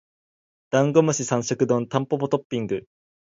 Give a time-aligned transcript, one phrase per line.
[0.71, 2.85] ダンゴムシ三食丼タンポポトッピング